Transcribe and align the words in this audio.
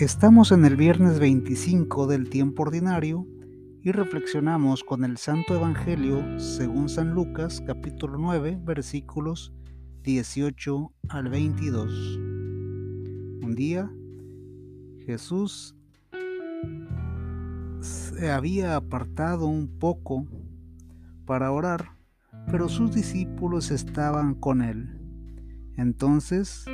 Estamos 0.00 0.50
en 0.50 0.64
el 0.64 0.76
viernes 0.76 1.18
25 1.18 2.06
del 2.06 2.30
tiempo 2.30 2.62
ordinario 2.62 3.26
y 3.82 3.92
reflexionamos 3.92 4.82
con 4.82 5.04
el 5.04 5.18
Santo 5.18 5.54
Evangelio 5.54 6.40
según 6.40 6.88
San 6.88 7.10
Lucas 7.10 7.62
capítulo 7.66 8.16
9 8.16 8.60
versículos 8.64 9.52
18 10.02 10.90
al 11.10 11.28
22. 11.28 12.16
Un 12.16 13.54
día 13.54 13.92
Jesús 15.04 15.76
se 17.80 18.30
había 18.30 18.76
apartado 18.76 19.48
un 19.48 19.68
poco 19.78 20.26
para 21.26 21.52
orar, 21.52 21.90
pero 22.50 22.70
sus 22.70 22.94
discípulos 22.94 23.70
estaban 23.70 24.34
con 24.34 24.62
él. 24.62 24.98
Entonces 25.76 26.64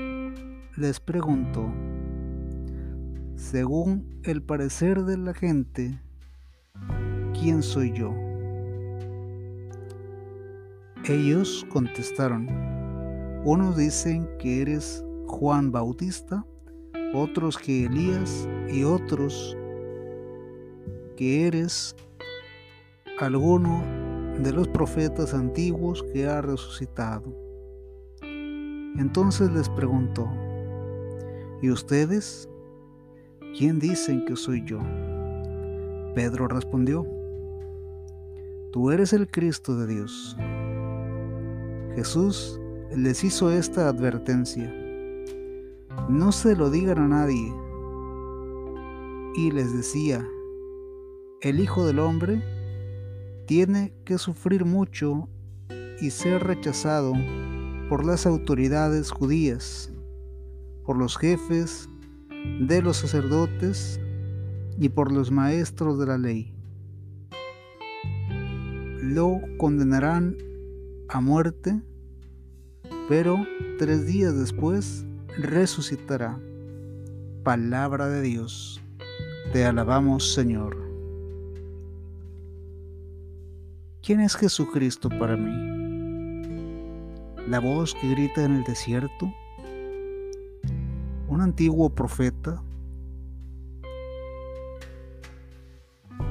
les 0.77 1.01
preguntó, 1.01 1.73
según 3.37 4.21
el 4.25 4.43
parecer 4.43 5.05
de 5.05 5.19
la 5.19 5.35
gente, 5.35 6.01
¿quién 7.39 7.63
soy 7.63 7.93
yo? 7.93 8.15
Ellos 11.05 11.65
contestaron, 11.69 12.49
unos 13.45 13.77
dicen 13.77 14.29
que 14.39 14.63
eres 14.63 15.05
Juan 15.27 15.71
Bautista, 15.71 16.45
otros 17.15 17.59
que 17.59 17.85
Elías 17.85 18.49
y 18.69 18.83
otros 18.83 19.57
que 21.17 21.47
eres 21.47 21.95
alguno 23.21 23.85
de 24.43 24.53
los 24.53 24.67
profetas 24.69 25.35
antiguos 25.35 26.03
que 26.13 26.27
ha 26.27 26.41
resucitado. 26.41 27.33
Entonces 28.99 29.51
les 29.53 29.69
preguntó, 29.69 30.29
¿y 31.63 31.71
ustedes? 31.71 32.49
¿Quién 33.57 33.79
dicen 33.79 34.25
que 34.27 34.37
soy 34.37 34.63
yo? 34.65 34.81
Pedro 36.15 36.49
respondió, 36.49 37.07
Tú 38.73 38.91
eres 38.91 39.15
el 39.15 39.31
Cristo 39.31 39.77
de 39.77 39.87
Dios. 39.87 40.37
Jesús 41.95 42.61
les 42.95 43.25
hizo 43.25 43.51
esta 43.51 43.89
advertencia, 43.89 44.71
no 46.11 46.33
se 46.33 46.55
lo 46.55 46.71
digan 46.71 46.99
a 46.99 47.09
nadie. 47.09 47.55
Y 49.35 49.51
les 49.51 49.75
decía, 49.75 50.27
el 51.41 51.61
Hijo 51.61 51.87
del 51.87 51.99
Hombre 52.01 52.43
tiene 53.47 53.95
que 54.05 54.19
sufrir 54.19 54.65
mucho 54.67 55.29
y 56.01 56.11
ser 56.11 56.45
rechazado 56.45 57.15
por 57.89 58.05
las 58.05 58.27
autoridades 58.27 59.11
judías, 59.11 59.91
por 60.85 60.99
los 60.99 61.17
jefes 61.17 61.89
de 62.61 62.83
los 62.83 62.99
sacerdotes 62.99 64.01
y 64.79 64.89
por 64.89 65.13
los 65.13 65.31
maestros 65.31 65.99
de 65.99 66.07
la 66.07 66.19
ley. 66.19 66.55
Lo 69.03 69.41
condenarán 69.59 70.37
a 71.09 71.21
muerte, 71.21 71.81
pero 73.09 73.47
tres 73.79 74.07
días 74.07 74.37
después 74.39 75.07
resucitará. 75.39 76.39
Palabra 77.45 78.09
de 78.09 78.23
Dios. 78.23 78.81
Te 79.53 79.65
alabamos, 79.65 80.35
Señor. 80.35 80.77
¿Quién 84.03 84.21
es 84.21 84.37
Jesucristo 84.37 85.09
para 85.09 85.37
mí? 85.37 85.77
¿La 87.49 87.61
voz 87.61 87.95
que 87.95 88.11
grita 88.11 88.45
en 88.45 88.57
el 88.57 88.65
desierto? 88.65 89.33
Un 91.29 91.41
antiguo 91.41 91.91
profeta, 91.91 92.63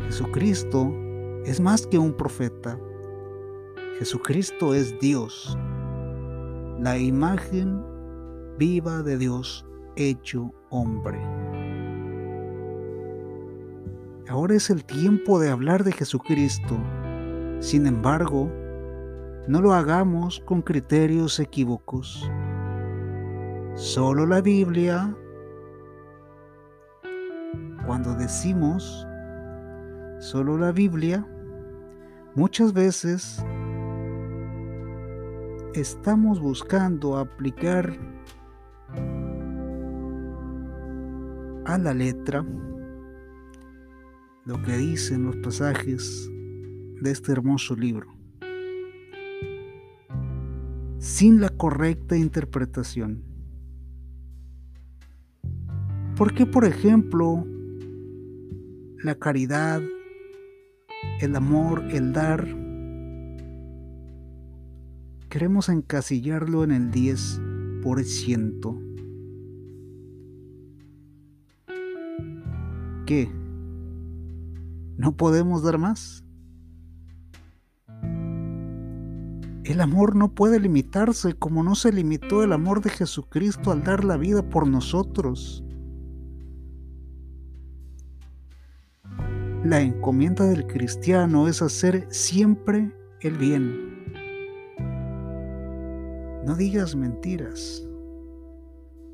Jesucristo 0.06 0.94
es 1.46 1.60
más 1.60 1.86
que 1.88 1.98
un 1.98 2.14
profeta. 2.14 2.80
Jesucristo 4.00 4.74
es 4.74 5.00
Dios, 5.00 5.58
la 6.80 6.98
imagen 6.98 7.82
viva 8.58 9.02
de 9.04 9.18
Dios 9.18 9.66
hecho 9.96 10.54
hombre. 10.70 11.20
Ahora 14.28 14.56
es 14.56 14.70
el 14.70 14.84
tiempo 14.84 15.40
de 15.40 15.50
hablar 15.50 15.84
de 15.84 15.92
Jesucristo. 15.92 16.78
Sin 17.60 17.86
embargo, 17.86 18.52
no 19.48 19.62
lo 19.62 19.74
hagamos 19.74 20.42
con 20.42 20.62
criterios 20.62 21.40
equívocos. 21.40 22.30
Solo 23.86 24.26
la 24.26 24.42
Biblia, 24.42 25.16
cuando 27.86 28.16
decimos 28.16 29.06
solo 30.18 30.58
la 30.58 30.72
Biblia, 30.72 31.24
muchas 32.34 32.74
veces 32.74 33.46
estamos 35.76 36.40
buscando 36.40 37.16
aplicar 37.16 37.96
a 41.66 41.78
la 41.78 41.94
letra 41.94 42.44
lo 44.46 44.64
que 44.64 44.78
dicen 44.78 45.26
los 45.26 45.36
pasajes 45.38 46.28
de 47.02 47.12
este 47.12 47.34
hermoso 47.34 47.76
libro, 47.76 48.12
sin 50.98 51.40
la 51.40 51.50
correcta 51.50 52.18
interpretación. 52.18 53.35
¿Por 56.16 56.34
qué, 56.34 56.46
por 56.46 56.64
ejemplo, 56.64 57.46
la 59.04 59.16
caridad, 59.16 59.82
el 61.20 61.36
amor, 61.36 61.84
el 61.92 62.14
dar, 62.14 62.48
queremos 65.28 65.68
encasillarlo 65.68 66.64
en 66.64 66.72
el 66.72 66.90
10%? 66.90 68.82
¿Qué? 73.06 73.30
¿No 74.98 75.18
podemos 75.18 75.64
dar 75.64 75.78
más? 75.78 76.24
El 79.66 79.82
amor 79.82 80.16
no 80.16 80.34
puede 80.34 80.62
limitarse 80.62 81.34
como 81.34 81.62
no 81.62 81.76
se 81.76 81.92
limitó 81.92 82.42
el 82.42 82.54
amor 82.54 82.82
de 82.82 82.90
Jesucristo 82.90 83.74
al 83.74 83.84
dar 83.84 84.06
la 84.06 84.16
vida 84.16 84.48
por 84.48 84.66
nosotros. 84.66 85.65
La 89.66 89.82
encomienda 89.82 90.46
del 90.46 90.68
cristiano 90.68 91.48
es 91.48 91.64
hacer 91.64 92.06
siempre 92.10 92.92
el 93.22 93.36
bien. 93.36 94.06
No 96.46 96.56
digas 96.56 96.96
mentiras. 96.96 97.84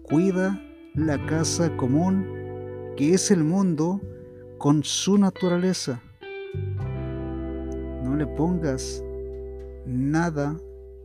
Cuida 0.04 0.62
la 0.94 1.26
casa 1.26 1.74
común 1.78 2.28
que 2.98 3.14
es 3.14 3.32
el 3.32 3.46
mundo 3.46 4.02
con 4.58 4.84
su 4.84 5.18
naturaleza. 5.18 6.02
No 8.04 8.18
le 8.18 8.28
pongas 8.28 9.02
nada 9.86 10.58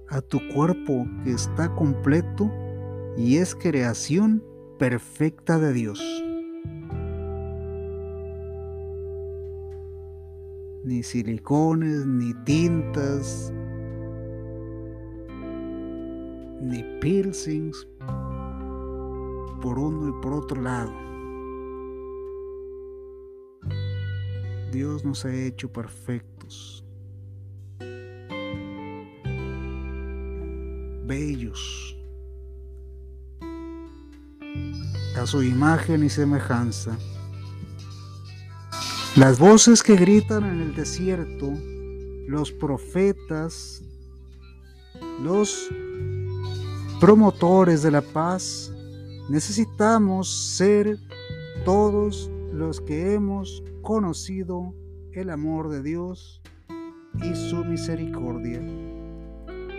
a 0.08 0.22
tu 0.22 0.40
cuerpo 0.52 1.06
que 1.22 1.30
está 1.30 1.72
completo 1.76 2.50
y 3.16 3.36
es 3.36 3.54
creación 3.54 4.42
perfecta 4.76 5.60
de 5.60 5.72
Dios. 5.72 6.25
Ni 10.86 11.02
silicones, 11.02 12.06
ni 12.06 12.32
tintas, 12.44 13.52
ni 16.62 16.84
piercings 17.00 17.88
por 19.61 19.81
uno 19.81 20.08
y 20.08 20.22
por 20.22 20.32
otro 20.32 20.62
lado. 20.62 20.93
Dios 24.70 25.05
nos 25.05 25.25
ha 25.25 25.34
hecho 25.34 25.72
perfectos, 25.72 26.84
bellos, 31.05 31.99
a 35.16 35.26
su 35.26 35.43
imagen 35.43 36.05
y 36.05 36.08
semejanza. 36.08 36.96
Las 39.16 39.38
voces 39.38 39.82
que 39.82 39.96
gritan 39.96 40.44
en 40.44 40.60
el 40.60 40.74
desierto, 40.74 41.50
los 42.28 42.52
profetas, 42.52 43.82
los 45.22 45.70
promotores 47.00 47.82
de 47.82 47.92
la 47.92 48.02
paz, 48.02 48.70
necesitamos 49.30 50.28
ser 50.28 50.98
todos 51.64 52.30
los 52.52 52.82
que 52.82 53.14
hemos 53.14 53.64
conocido 53.80 54.74
el 55.12 55.30
amor 55.30 55.70
de 55.70 55.82
Dios 55.82 56.42
y 57.22 57.34
su 57.34 57.64
misericordia. 57.64 58.60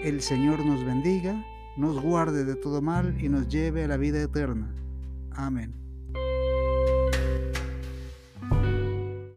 El 0.02 0.20
Señor 0.22 0.66
nos 0.66 0.84
bendiga, 0.84 1.46
nos 1.78 2.02
guarde 2.02 2.44
de 2.44 2.56
todo 2.56 2.82
mal 2.82 3.16
y 3.24 3.30
nos 3.30 3.48
lleve 3.48 3.84
a 3.84 3.88
la 3.88 3.98
vida 3.98 4.20
eterna. 4.20 4.74
Amén. 5.30 5.87